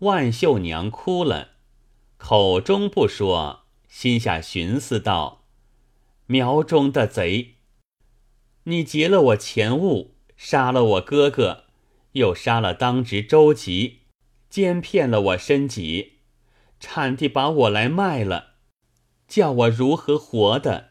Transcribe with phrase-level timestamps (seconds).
[0.00, 1.50] 万秀娘哭了，
[2.16, 5.44] 口中不说，心下寻思道
[6.26, 7.54] ：“苗中的贼，
[8.64, 11.64] 你劫了我钱物，杀了我哥哥，
[12.12, 14.00] 又杀了当值周吉，
[14.50, 16.18] 奸骗了我身己，
[16.80, 18.54] 产地把我来卖了，
[19.28, 20.90] 叫我如何活的？”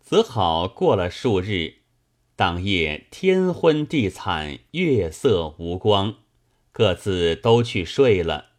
[0.00, 1.82] 则好过了数日，
[2.34, 6.16] 当夜天昏地惨，月色无光。
[6.72, 8.50] 各自都去睡了。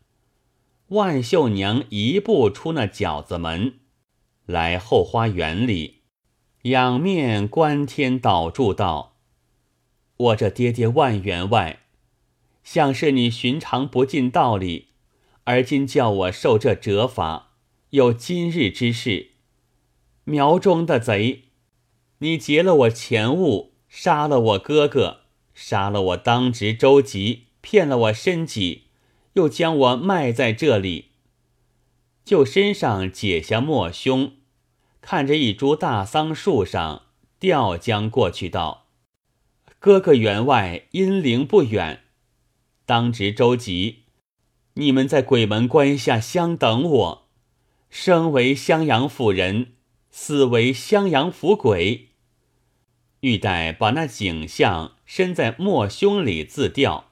[0.88, 3.79] 万秀娘一步出那饺子门，
[4.46, 6.01] 来后花园里，
[6.64, 9.15] 仰面观天祷祝道
[10.18, 11.79] ：“我这爹爹万员外，
[12.64, 14.89] 想是你寻常不尽道理，
[15.46, 17.54] 而今叫我受这折罚，
[17.92, 19.32] 有今日之事。
[20.25, 21.46] 苗中的贼，
[22.20, 25.21] 你劫了我钱物，杀了我哥哥，
[25.54, 28.88] 杀了我当值周吉。”骗了我身己，
[29.33, 31.11] 又将我卖在这里，
[32.25, 34.34] 就身上解下墨胸，
[35.00, 37.04] 看着一株大桑树上
[37.39, 38.88] 吊将过去，道
[39.80, 42.04] ：“哥哥员外阴灵不远，
[42.86, 44.04] 当值周吉，
[44.73, 47.28] 你们在鬼门关下相等我，
[47.89, 49.73] 生为襄阳府人，
[50.09, 52.09] 死为襄阳府鬼。
[53.22, 57.09] 欲待把那景象伸在墨胸里自吊。”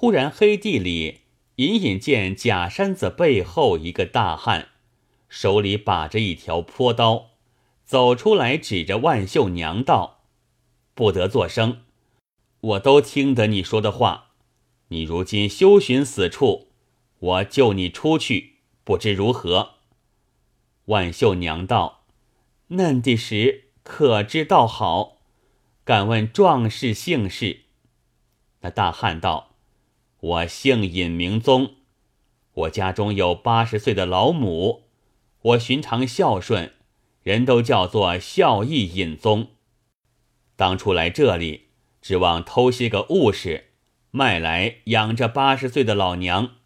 [0.00, 1.20] 忽然，黑地里
[1.56, 4.68] 隐隐见假山子背后一个大汉，
[5.28, 7.32] 手里把着一条坡刀，
[7.84, 10.22] 走出来，指着万秀娘道
[10.96, 11.82] ：“不得作声，
[12.62, 14.28] 我都听得你说的话。
[14.88, 16.68] 你如今休寻死处，
[17.18, 19.72] 我救你出去，不知如何？”
[20.88, 22.06] 万秀娘道
[22.68, 25.18] ：“嫩的时可知道好？
[25.84, 27.64] 敢问壮士姓氏？”
[28.64, 29.49] 那大汉道。
[30.20, 31.76] 我姓尹，名宗。
[32.52, 34.82] 我家中有八十岁的老母，
[35.40, 36.74] 我寻常孝顺，
[37.22, 39.52] 人都叫做孝义尹宗。
[40.56, 41.68] 当初来这里，
[42.02, 43.70] 指望偷些个物事，
[44.10, 46.56] 卖来养着八十岁的老娘。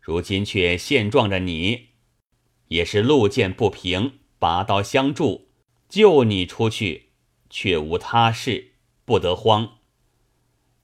[0.00, 1.90] 如今却现撞着你，
[2.68, 5.46] 也是路见不平，拔刀相助，
[5.88, 7.10] 救你出去，
[7.48, 8.72] 却无他事，
[9.04, 9.76] 不得慌。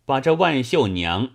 [0.05, 1.33] 把这万秀娘。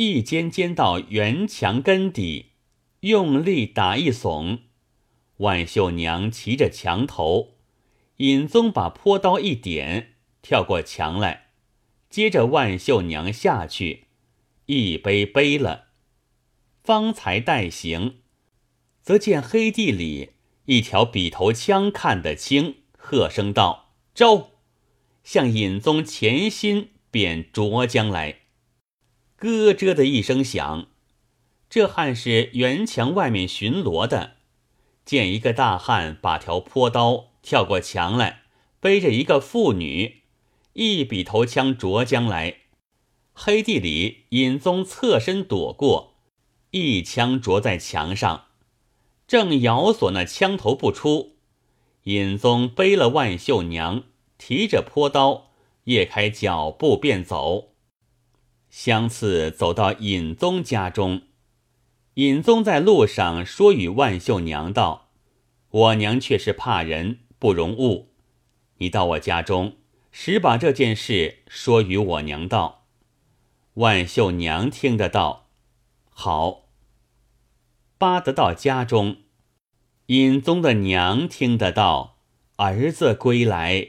[0.00, 2.52] 一尖尖到圆墙根底，
[3.00, 4.60] 用力打一耸，
[5.38, 7.56] 万秀娘骑着墙头，
[8.18, 11.48] 尹宗把坡刀一点，跳过墙来，
[12.08, 14.04] 接着万秀娘下去，
[14.66, 15.86] 一背背了，
[16.84, 18.18] 方才待行，
[19.02, 20.30] 则见黑地里
[20.66, 24.50] 一条笔头枪看得清，喝声道：“招！”
[25.24, 28.37] 向尹宗前心便着将来。
[29.40, 30.88] 咯吱的一声响，
[31.70, 34.32] 这汉是园墙外面巡逻的，
[35.04, 38.42] 见一个大汉把条坡刀跳过墙来，
[38.80, 40.22] 背着一个妇女，
[40.72, 42.56] 一笔头枪着将来。
[43.32, 46.14] 黑地里尹宗侧身躲过，
[46.72, 48.46] 一枪着在墙上，
[49.28, 51.36] 正咬锁那枪头不出。
[52.02, 54.02] 尹宗背了万秀娘，
[54.36, 55.52] 提着坡刀，
[55.84, 57.68] 夜开脚步便走。
[58.70, 61.22] 相次走到尹宗家中，
[62.14, 65.10] 尹宗在路上说与万秀娘道
[65.70, 68.14] ：“我娘却是怕人，不容误。
[68.78, 69.76] 你到我家中，
[70.12, 72.86] 实把这件事说与我娘道。”
[73.74, 75.48] 万秀娘听得到，
[76.10, 76.68] 好。
[77.96, 79.18] 巴得到家中，
[80.06, 82.18] 尹宗的娘听得到，
[82.56, 83.88] 儿子归来，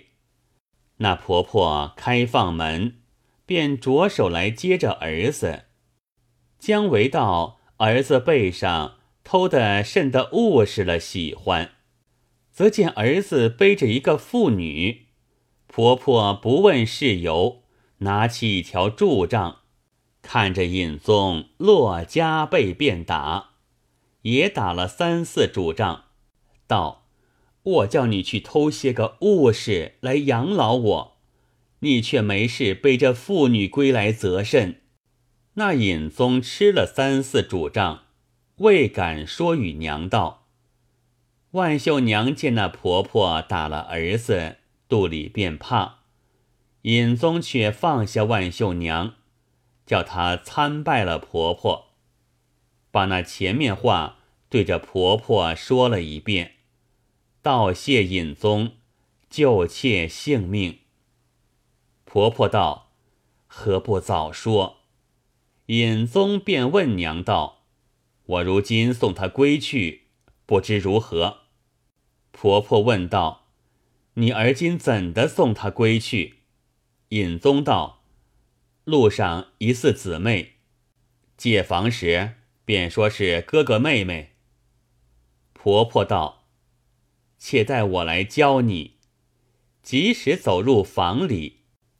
[0.97, 2.99] 那婆婆开放门。
[3.50, 5.64] 便着手来接着儿子，
[6.60, 11.72] 姜维到儿子背上偷的甚得物事了，喜欢，
[12.52, 15.08] 则见儿子背着一个妇女，
[15.66, 17.64] 婆婆不问事由，
[17.98, 19.62] 拿起一条柱杖，
[20.22, 23.53] 看着尹宗落家背便打，
[24.22, 26.03] 也打了三四柱杖，
[26.68, 27.08] 道
[27.64, 31.16] ：“我叫你去偷些个物事来养老我。”
[31.79, 34.81] 你却没事背着妇女归来，责甚？
[35.53, 38.03] 那尹宗吃了三四主杖，
[38.58, 40.47] 未敢说与娘道。
[41.52, 45.99] 万秀娘见那婆婆打了儿子，肚里便怕。
[46.84, 49.16] 尹宗却放下万秀娘，
[49.85, 51.87] 叫她参拜了婆婆，
[52.91, 56.53] 把那前面话对着婆婆说了一遍，
[57.41, 58.73] 道谢尹宗
[59.29, 60.79] 救妾性命。
[62.11, 62.90] 婆婆道
[63.46, 64.78] ：“何不早说？”
[65.67, 67.67] 尹宗便问娘道
[68.26, 70.08] ：“我如今送他归去，
[70.47, 71.41] 不知如何？”
[72.34, 73.52] 婆婆问道
[74.16, 76.40] ：“你而今怎的送他归去？”
[77.09, 78.02] 尹宗道
[78.85, 80.53] ：“路上疑似姊妹，
[81.38, 84.32] 借房时便说是哥哥妹妹。”
[85.53, 86.46] 婆婆道
[87.38, 88.96] ：“且待我来教你。”
[89.84, 91.59] 即使走入房里，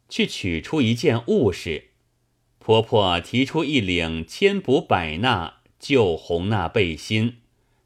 [0.10, 1.92] 去取出一件物事，
[2.58, 7.38] 婆婆提出一领千补百纳旧红纳背心，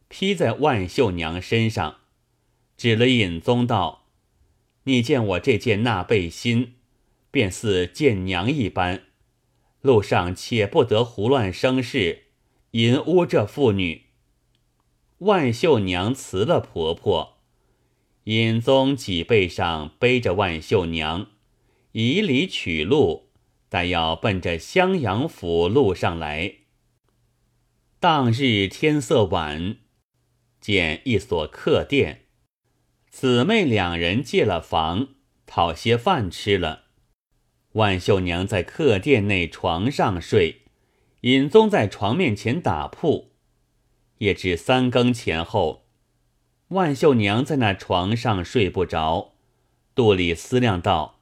[0.08, 1.98] 披在万秀娘身上，
[2.76, 4.08] 指了尹宗道
[4.86, 6.76] ：“你见我这件纳背心，
[7.30, 9.04] 便似见娘一般。
[9.82, 12.24] 路上且不得胡乱生事，
[12.72, 14.04] 淫污这妇女。”
[15.20, 17.38] 万秀娘辞了婆婆。
[18.26, 21.28] 尹宗脊背上背着万秀娘，
[21.94, 23.30] 以礼取路，
[23.70, 26.56] 但要奔着襄阳府路上来。
[28.00, 29.78] 当日天色晚，
[30.60, 32.26] 见一所客店，
[33.10, 35.10] 姊妹两人借了房，
[35.46, 36.86] 讨些饭吃了。
[37.74, 40.64] 万秀娘在客店内床上睡，
[41.22, 43.34] 尹宗在床面前打铺，
[44.18, 45.86] 也至三更前后。
[46.70, 49.36] 万秀娘在那床上睡不着，
[49.94, 51.13] 肚里思量道：“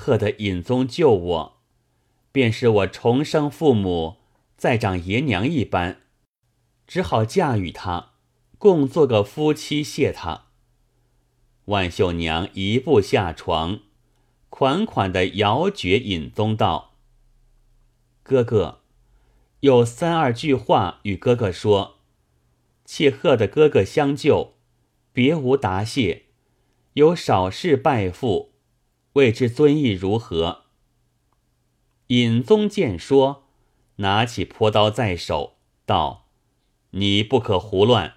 [0.00, 1.60] 贺得尹宗救我，
[2.32, 4.16] 便是我重生父母，
[4.56, 6.00] 再长爷娘一般，
[6.86, 8.12] 只好嫁与他，
[8.56, 10.46] 共做个夫妻，谢他。”
[11.68, 13.80] 万秀娘一步下床，
[14.48, 16.94] 款款的摇绝尹宗道
[18.24, 18.80] ：“哥哥，
[19.60, 21.98] 有三二句话与哥哥说。”
[22.86, 24.54] 妾贺的哥哥相救，
[25.12, 26.24] 别无答谢，
[26.94, 28.49] 有少事拜父，
[29.14, 30.64] 未知尊意如何？
[32.08, 33.44] 尹宗见说，
[33.96, 36.28] 拿起朴刀在手，道
[36.90, 38.14] ：“你不可胡乱。”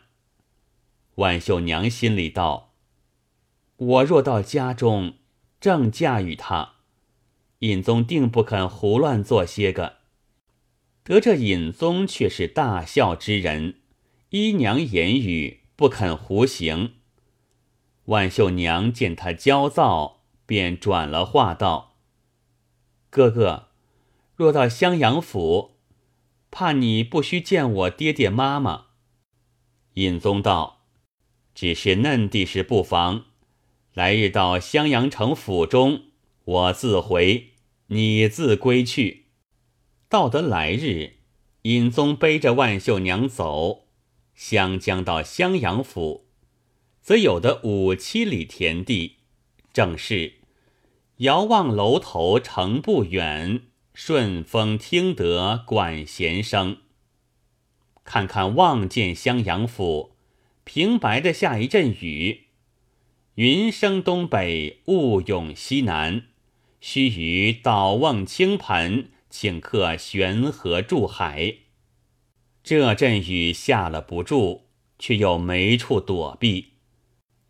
[1.16, 2.74] 万秀娘心里道
[3.78, 5.16] ：“我若到家中，
[5.60, 6.74] 正嫁与他，
[7.60, 9.98] 尹宗定不肯胡乱做些个。
[11.04, 13.76] 得这尹宗却是大孝之人。”
[14.34, 16.96] 依娘言语，不肯胡行。
[18.06, 20.23] 万秀娘见他焦躁，
[20.54, 21.96] 便转了话道
[23.10, 23.70] ：“哥哥，
[24.36, 25.78] 若到襄阳府，
[26.52, 28.86] 怕你不须见我爹爹妈妈。”
[29.96, 30.86] 尹宗道
[31.56, 33.26] ：“只是嫩地时不妨。
[33.96, 36.04] 来日到襄阳城府中，
[36.46, 37.54] 我自回，
[37.88, 39.26] 你自归去。
[40.08, 41.14] 到得来日，
[41.64, 43.88] 尹宗背着万秀娘走。”
[44.38, 46.28] 湘江到襄阳府，
[47.02, 49.18] 则有的五七里田地，
[49.74, 50.43] 正是
[51.18, 53.62] 遥望楼头城不远，
[53.94, 56.78] 顺风听得管弦声。
[58.04, 60.16] 看看望见襄阳府，
[60.64, 62.48] 平白的下一阵雨，
[63.36, 66.24] 云生东北，雾涌西南，
[66.82, 71.58] 须臾倒望倾盆，顷刻悬河注海。
[72.64, 74.64] 这阵雨下了不住，
[74.98, 76.72] 却又没处躲避。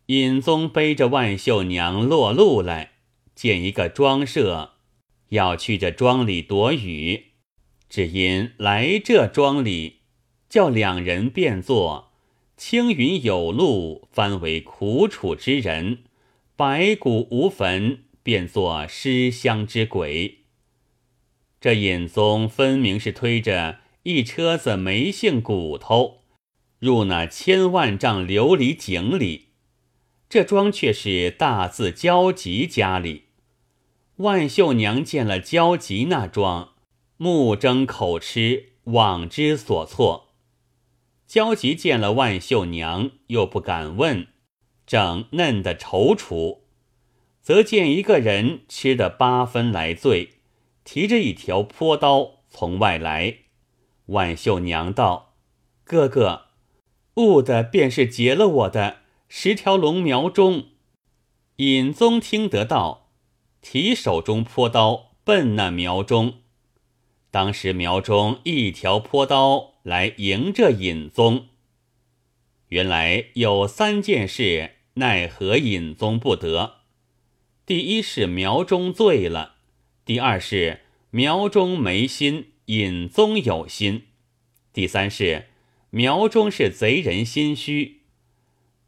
[0.06, 2.93] 尹宗背着万秀娘落路来，
[3.34, 4.74] 见一个庄舍，
[5.30, 7.32] 要去这庄里躲雨。
[7.88, 10.00] 只因来这庄里，
[10.48, 12.12] 叫两人变作
[12.56, 15.98] 青云有路，翻为苦楚之人；
[16.56, 20.38] 白骨无坟，变作尸香之鬼。
[21.60, 23.80] 这尹宗分明是推着。
[24.06, 26.24] 一车子没性骨头
[26.78, 29.53] 入那千万丈琉璃井里，
[30.34, 33.26] 这庄却是大字焦急家里。
[34.16, 36.70] 万秀娘见了焦急那庄，
[37.16, 40.34] 目睁口吃，妄之所措。
[41.28, 44.26] 焦急见了万秀娘，又不敢问，
[44.84, 46.62] 正嫩的踌躇，
[47.40, 50.38] 则见一个人吃得八分来醉，
[50.82, 53.36] 提着一条坡刀从外来。
[54.06, 55.36] 万秀娘道
[55.86, 56.46] ：“哥哥，
[57.18, 60.68] 误的便是劫了我的十条龙苗中。”
[61.58, 63.10] 尹宗听得到，
[63.60, 66.40] 提手中坡刀奔那苗中。
[67.30, 71.48] 当时苗中一条坡刀来迎着尹宗。
[72.68, 76.78] 原来有三件事奈何尹宗不得：
[77.64, 79.56] 第一是苗中醉了；
[80.04, 82.52] 第二是苗中没心。
[82.66, 84.06] 尹宗有心，
[84.72, 85.48] 第三是
[85.90, 88.00] 苗中是贼人心虚，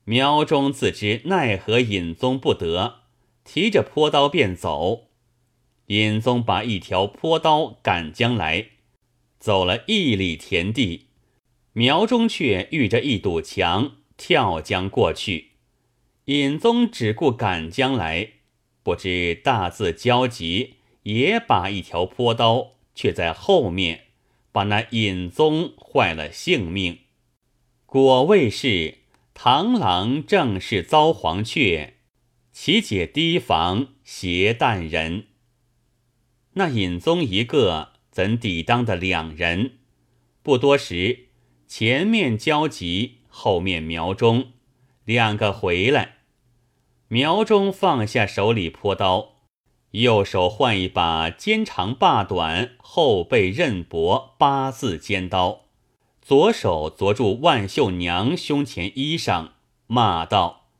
[0.08, 3.00] 苗中自知奈何尹宗不得，
[3.42, 5.08] 提着坡刀便走。
[5.86, 8.68] 尹宗把一条坡刀赶将来，
[9.40, 11.06] 走了一里田地，
[11.72, 15.54] 苗中却遇着一堵墙，跳江过去。
[16.26, 18.34] 尹宗只顾赶将来，
[18.84, 24.04] 不知大字焦急也把一条坡刀，却在后面，
[24.52, 27.00] 把那尹宗坏了性命。
[27.86, 28.98] 果谓是
[29.36, 31.96] 螳螂正是遭黄雀，
[32.52, 35.26] 其解提防携淡人。
[36.54, 39.72] 那尹宗一个怎抵当的两人？
[40.42, 41.26] 不多时，
[41.68, 44.52] 前面焦急，后面苗中，
[45.04, 46.16] 两个回来。
[47.08, 49.42] 苗中放下手里坡刀，
[49.90, 55.65] 右手换一把肩长把短、后背刃薄八字尖刀。
[56.26, 59.50] 左手捉住万秀娘胸前衣裳，
[59.86, 60.70] 骂道：“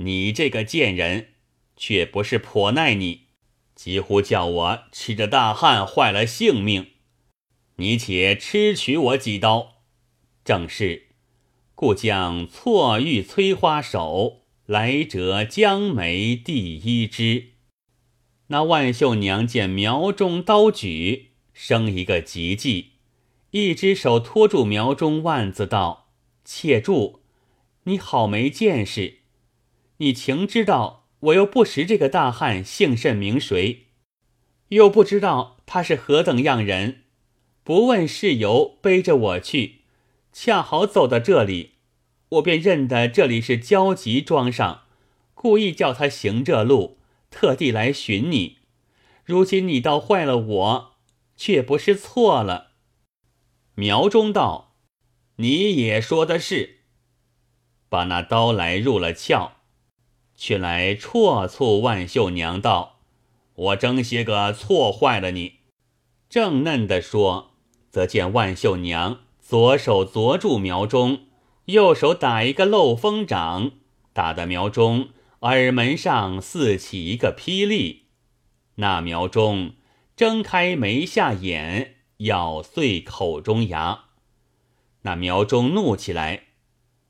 [0.00, 1.34] 你这个贱人，
[1.76, 3.24] 却不是颇耐你，
[3.74, 6.86] 几乎叫我吃着大汗坏了性命。
[7.76, 9.82] 你且吃取我几刀。
[10.42, 11.08] 正是，
[11.74, 17.50] 故将错玉催花手，来折江梅第一枝。”
[18.48, 22.92] 那万秀娘见苗中刀举，生一个急计。
[23.54, 26.08] 一只手托住苗中腕子，道
[26.44, 27.20] ：“且住！
[27.84, 29.18] 你好没见识！
[29.98, 33.86] 你情知道我又不识这个大汉姓甚名谁，
[34.70, 37.02] 又不知道他是何等样人，
[37.62, 39.82] 不问事由，背着我去，
[40.32, 41.74] 恰好走到这里，
[42.30, 44.82] 我便认得这里是焦急庄上，
[45.32, 46.98] 故意叫他行这路，
[47.30, 48.56] 特地来寻你。
[49.24, 50.94] 如今你倒坏了我，
[51.36, 52.72] 却不是错了。”
[53.76, 54.76] 苗中道
[55.36, 56.82] ：“你也说的是，
[57.88, 59.54] 把那刀来入了鞘，
[60.36, 63.00] 却来错促万秀娘道
[63.54, 65.54] ：‘我争些个错坏了你。’
[66.30, 67.50] 正嫩的说，
[67.90, 71.26] 则见万秀娘左手捉住苗中，
[71.64, 73.72] 右手打一个漏风掌，
[74.12, 75.08] 打得苗中
[75.40, 78.04] 耳门上似起一个霹雳。
[78.76, 79.72] 那苗中
[80.14, 84.04] 睁开眉下眼。”咬碎口中牙，
[85.02, 86.44] 那苗中怒起来，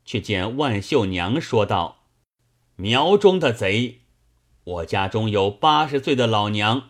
[0.03, 2.05] 却见万秀娘说道
[2.75, 4.01] ：“苗中的贼，
[4.63, 6.89] 我家中有八十岁的老娘，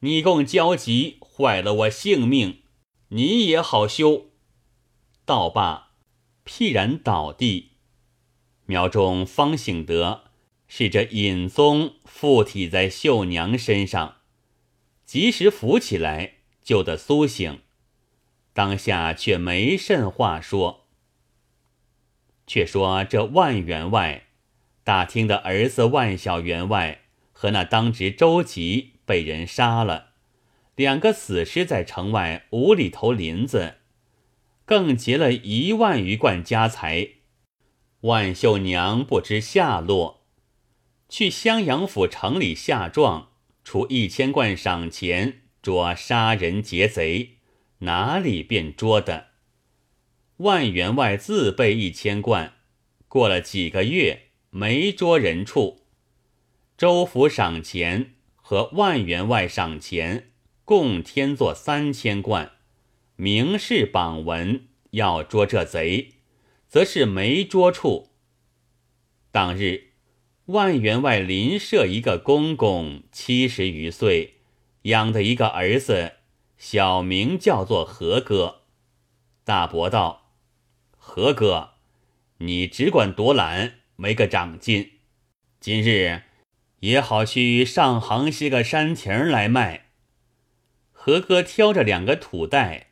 [0.00, 2.62] 你共焦急坏了我性命，
[3.08, 4.26] 你也好羞。”
[5.26, 5.90] 道罢，
[6.44, 7.72] 辟然倒地。
[8.66, 10.30] 苗中方醒得
[10.68, 14.18] 是这尹宗附体在秀娘身上，
[15.04, 16.37] 及时扶起来。
[16.68, 17.62] 就得苏醒，
[18.52, 20.84] 当下却没甚话说。
[22.46, 24.26] 却说这万员外
[24.84, 30.10] 打听的儿子万小员外和那当值周吉被人杀了，
[30.74, 33.76] 两个死尸在城外五里头林子，
[34.66, 37.12] 更劫了一万余贯家财。
[38.02, 40.26] 万秀娘不知下落，
[41.08, 43.30] 去襄阳府城里下状，
[43.64, 45.44] 出一千贯赏钱。
[45.68, 47.40] 捉杀人劫贼，
[47.80, 49.26] 哪里便捉的？
[50.38, 52.54] 万员外自备一千贯，
[53.06, 55.82] 过了几个月没捉人处。
[56.78, 60.30] 州府赏钱和万员外赏钱
[60.64, 62.52] 共添作三千贯，
[63.16, 66.14] 明示榜文要捉这贼，
[66.66, 68.08] 则是没捉处。
[69.30, 69.88] 当日，
[70.46, 74.36] 万员外邻舍一个公公，七十余岁。
[74.82, 76.12] 养的一个儿子，
[76.56, 78.62] 小名叫做何哥。
[79.44, 80.32] 大伯道
[80.96, 81.70] ：“何哥，
[82.38, 84.92] 你只管多懒，没个长进。
[85.60, 86.22] 今日
[86.80, 89.86] 也好去上行些个山亭来卖。”
[90.92, 92.88] 何哥挑着两个土袋，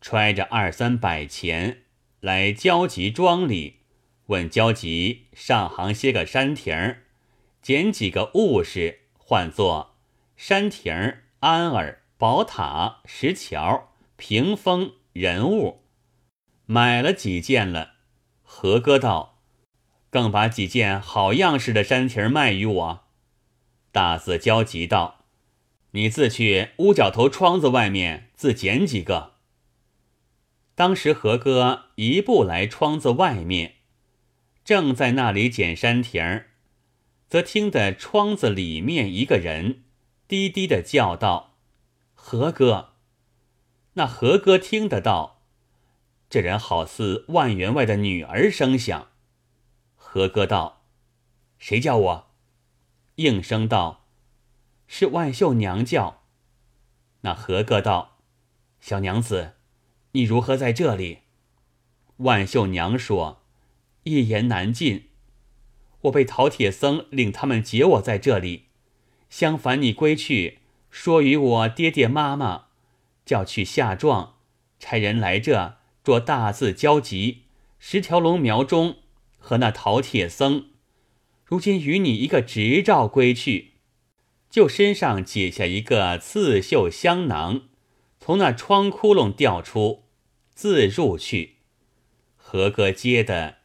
[0.00, 1.82] 揣着二三百钱
[2.20, 3.80] 来焦急庄里，
[4.26, 6.96] 问焦急上行些个山亭，
[7.60, 9.97] 捡几个物事换作。
[10.40, 15.82] 山亭、安儿、宝塔、石桥、屏风、人物，
[16.64, 17.94] 买了几件了。
[18.44, 19.40] 何哥道
[20.10, 23.00] ：“更把几件好样式的山亭卖与我。”
[23.90, 25.24] 大字焦急道
[25.90, 29.34] ：“你自去屋角头窗子外面自捡几个。”
[30.76, 33.74] 当时何哥一步来窗子外面，
[34.64, 36.50] 正在那里捡山亭儿，
[37.28, 39.82] 则听得窗子里面一个人。
[40.28, 41.54] 低低的叫道
[42.14, 42.90] ：“何哥！”
[43.94, 45.40] 那何哥听得到，
[46.28, 49.08] 这人好似万员外的女儿声响。
[49.96, 50.84] 何哥道
[51.58, 52.26] ：“谁叫我？”
[53.16, 54.04] 应声道
[54.86, 56.22] ：“是万秀娘叫。”
[57.22, 58.18] 那何哥道
[58.80, 59.54] ：“小娘子，
[60.12, 61.20] 你如何在这里？”
[62.18, 63.42] 万秀娘说
[64.04, 65.08] ：“一言难尽。
[66.02, 68.67] 我被陶铁僧领他们劫我在这里。
[69.30, 70.58] 相反，你归去，
[70.90, 72.66] 说与我爹爹妈妈，
[73.24, 74.36] 叫去下状，
[74.78, 77.42] 差人来这做大字交集。
[77.78, 78.96] 十条龙苗中
[79.38, 80.70] 和那陶铁僧，
[81.44, 83.74] 如今与你一个执照归去，
[84.50, 87.68] 就身上解下一个刺绣香囊，
[88.18, 90.04] 从那窗窟窿掉出，
[90.52, 91.58] 自入去。”
[92.36, 93.58] 何哥接的，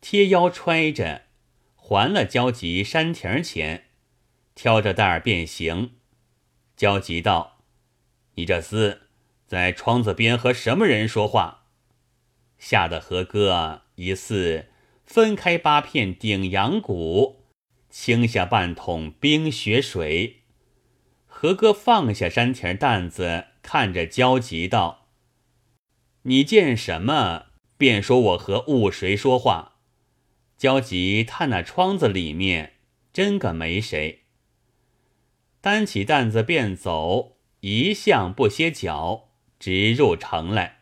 [0.00, 1.22] 贴腰揣着，
[1.76, 3.85] 还了交急山亭钱，
[4.56, 5.92] 挑着担儿便行。
[6.76, 7.62] 焦急道
[8.34, 8.98] ：“你这厮
[9.46, 11.68] 在窗子边和什么人说话？”
[12.58, 14.70] 吓得何哥疑似
[15.04, 17.44] 分开八片顶阳骨，
[17.88, 20.42] 倾下半桶冰雪水。
[21.26, 25.06] 何哥放下山亭担子，看着焦急道
[26.22, 27.46] ：“你见什么？”
[27.78, 29.80] 便说我和雾谁说话，
[30.56, 32.76] 焦急探那窗子里面，
[33.12, 34.24] 真个没谁。
[35.66, 40.78] 担起担子便走，一向不歇脚，直入城来，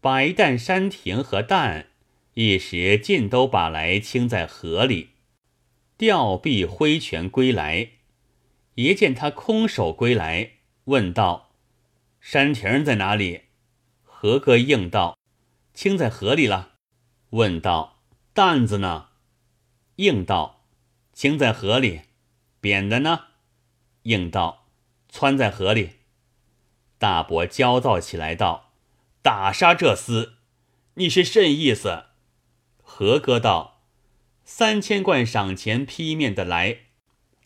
[0.00, 1.88] 把一担山亭和担，
[2.34, 5.08] 一时尽都把来倾在河里，
[5.96, 7.88] 吊臂挥拳归来。
[8.76, 10.52] 爷见他空手归来，
[10.84, 11.50] 问道
[12.22, 13.46] ：“山亭在哪里？”
[14.06, 15.18] 何哥应道。
[15.74, 16.74] 倾在河里了，
[17.30, 19.08] 问道：“担子呢？”
[19.96, 20.62] 应道
[21.12, 22.02] ：“倾在河里。”
[22.62, 23.24] 扁的呢？
[24.02, 24.66] 应道
[25.08, 25.92] ：“窜在河里。”
[26.98, 28.72] 大伯焦躁起来道
[29.22, 30.32] ：“打杀这厮！
[30.94, 32.04] 你是甚意思？”
[32.82, 33.82] 何哥道
[34.44, 36.78] ：“三千贯赏钱劈面的来。”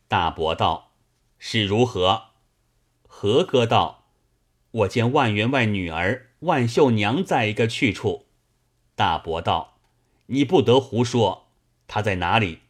[0.09, 0.93] 大伯道
[1.39, 2.31] ：“是如何？”
[3.07, 4.07] 何哥道
[4.71, 8.27] ：“我见万员外女儿。”万秀娘在一个去处，
[8.97, 9.79] 大伯道
[10.27, 11.47] ：“你不得胡说，
[11.87, 12.63] 她在哪里？”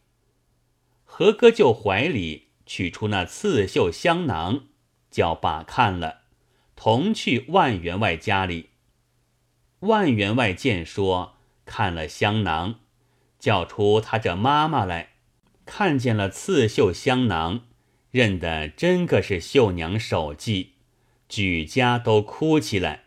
[1.06, 4.62] 何哥就怀里取出那刺绣香囊，
[5.10, 6.22] 叫爸看了，
[6.74, 8.70] 同去万员外家里。
[9.80, 11.34] 万员外见说
[11.66, 12.80] 看了香囊，
[13.38, 15.10] 叫出他这妈妈来，
[15.66, 17.64] 看见了刺绣香囊，
[18.10, 20.76] 认得真个是秀娘手迹，
[21.28, 23.04] 举家都哭起来。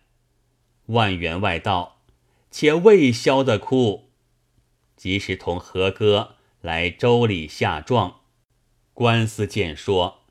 [0.86, 2.04] 万员外道
[2.52, 4.12] ：“且未消的哭，
[4.96, 8.20] 即时同何哥来州里下状。
[8.96, 10.24] 官司见说，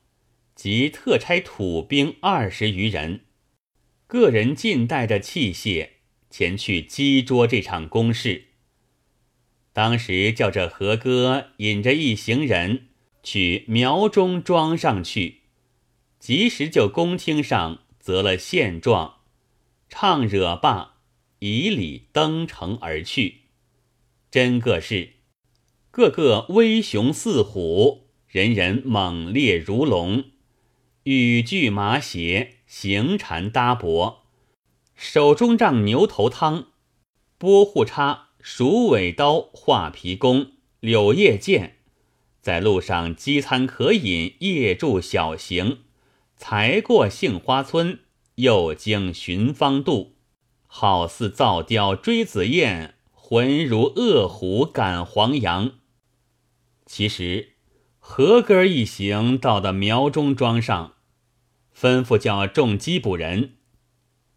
[0.55, 3.21] 即特差土兵二十余人，
[4.07, 5.89] 个人尽带着器械
[6.31, 8.45] 前去击捉这场攻势。
[9.71, 12.87] 当时叫这何哥引着一行人
[13.21, 15.41] 去苗中庄上去，
[16.17, 19.17] 及时就宫厅上择了现状。”
[19.87, 20.95] 唱惹罢，
[21.37, 23.41] 以礼登城而去。
[24.31, 25.13] 真个是，
[25.91, 28.04] 个个威雄似虎，
[28.35, 30.25] 人人猛烈如龙，
[31.03, 34.15] 羽具麻鞋，行缠搭膊，
[34.93, 36.67] 手中仗牛头汤，
[37.37, 40.47] 拨户叉、鼠尾刀、画皮弓、
[40.81, 41.77] 柳叶剑，
[42.41, 45.77] 在路上饥餐可饮，夜住小行，
[46.35, 47.99] 才过杏花村。
[48.35, 50.17] 又经寻芳渡，
[50.67, 55.75] 好似造雕追紫燕，浑如恶虎赶黄羊。
[56.85, 57.54] 其实
[58.07, 60.93] 何哥一行到的苗中庄上，
[61.75, 63.55] 吩咐叫众缉捕人，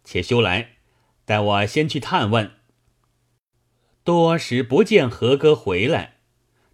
[0.02, 0.78] 且休来，
[1.26, 2.50] 待我先去探问。
[4.02, 6.16] 多时不见何哥回来，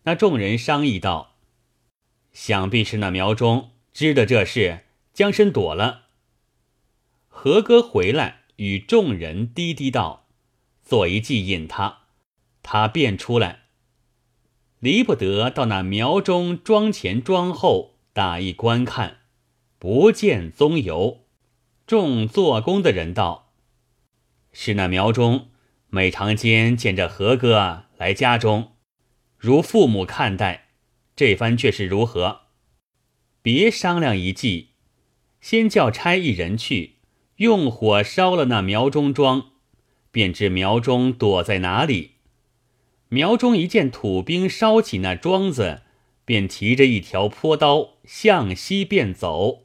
[0.04, 1.34] 那众人商议道
[2.32, 6.04] ：“想必是那苗中知的这事，将身躲了。”
[7.28, 10.28] 何哥回来，与众人低低道
[10.80, 12.04] ：“做一计引他，
[12.62, 13.63] 他便出来。
[14.84, 19.20] 离不得到那苗中庄前庄后打一观看，
[19.78, 21.24] 不见踪游。
[21.86, 23.54] 众做工的人道：
[24.52, 25.48] 是那苗中
[25.88, 28.72] 每常间见着何哥来家中，
[29.38, 30.66] 如父母看待。
[31.16, 32.40] 这番却是如何？
[33.40, 34.72] 别商量一计，
[35.40, 36.96] 先叫差一人去。”
[37.36, 39.52] 用火烧了那苗中庄，
[40.10, 42.13] 便知苗中躲在哪里。
[43.08, 45.82] 苗中一见土兵烧起那庄子，
[46.24, 49.64] 便提着一条坡刀向西便走。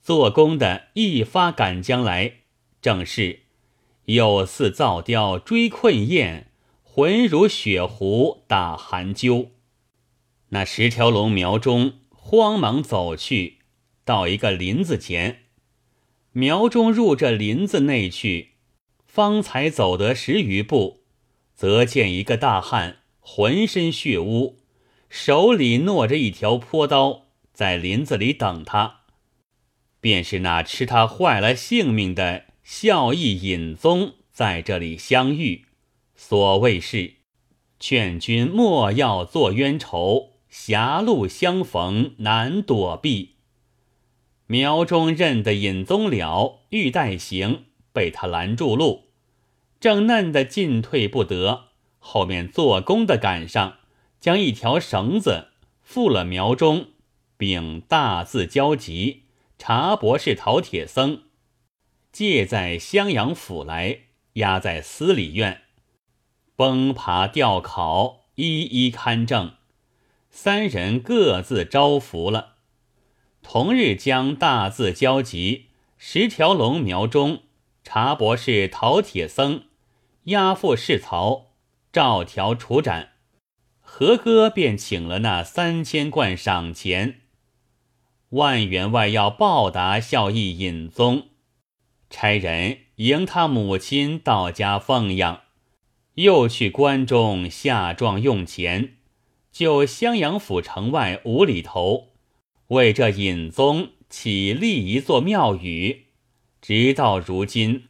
[0.00, 2.36] 做工的一发赶将来，
[2.80, 3.40] 正是
[4.06, 6.46] 又似造雕追困雁，
[6.82, 9.50] 浑如雪狐打寒鸠。
[10.48, 13.58] 那十条龙苗中慌忙走去，
[14.04, 15.42] 到一个林子前。
[16.32, 18.52] 苗中入这林子内去，
[19.06, 20.99] 方才走得十余步，
[21.60, 24.60] 则见一个大汉，浑身血污，
[25.10, 29.00] 手里握着一条坡刀，在林子里等他。
[30.00, 35.66] 便是那吃他坏了性命的孝义尹宗在这里相遇。
[36.16, 37.16] 所谓是：
[37.78, 43.34] 劝君莫要做冤仇，狭路相逢难躲避。
[44.46, 49.09] 苗中认得尹宗了，欲带行，被他拦住路，
[49.80, 51.70] 正嫩的进退不得。
[51.98, 53.78] 后面做工的赶上，
[54.20, 55.48] 将一条绳子
[55.86, 56.90] 缚了苗中，
[57.36, 59.24] 并大字交集
[59.58, 61.22] ：“查博士陶铁僧，
[62.12, 64.00] 借在襄阳府来，
[64.34, 65.62] 押在司礼院，
[66.56, 69.54] 崩爬吊考，一一勘证。
[70.30, 72.56] 三人各自招服了。”
[73.42, 75.66] 同日将大字交集，
[75.98, 77.42] 十条龙苗中，
[77.82, 79.64] 查博士陶铁僧
[80.24, 81.52] 押赴市曹，
[81.92, 83.12] 照条处斩。
[83.80, 87.22] 何哥便请了那三千贯赏钱，
[88.30, 91.28] 万员外要报答孝义尹宗，
[92.10, 95.40] 差人迎他母亲到家奉养，
[96.14, 98.98] 又去关中下状用钱，
[99.50, 102.10] 就襄阳府城外五里头。
[102.68, 106.06] 为这尹宗起立一座庙宇，
[106.60, 107.88] 直到如今，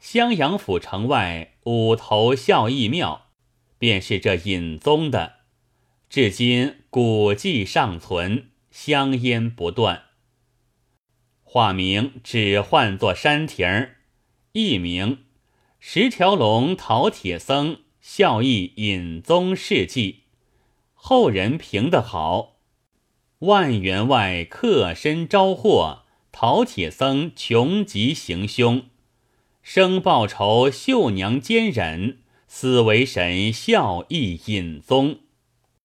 [0.00, 3.26] 襄阳府城外五头孝义庙，
[3.78, 5.40] 便是这尹宗的，
[6.08, 10.04] 至今古迹尚存，香烟不断。
[11.42, 13.96] 化名只唤作山亭儿，
[14.52, 15.24] 艺名
[15.80, 20.24] 十条龙陶铁僧孝义尹宗事迹，
[20.94, 22.58] 后人评得好。
[23.40, 28.86] 万员外客身招祸，陶铁僧穷极行凶，
[29.70, 35.18] 生报仇，绣娘坚忍，死为神孝义隐宗。